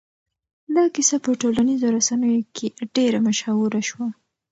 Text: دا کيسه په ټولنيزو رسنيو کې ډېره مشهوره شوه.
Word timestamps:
دا 0.75 0.83
کيسه 0.95 1.15
په 1.25 1.29
ټولنيزو 1.41 1.87
رسنيو 1.97 2.47
کې 2.55 2.67
ډېره 2.95 3.19
مشهوره 3.27 3.81
شوه. 3.89 4.07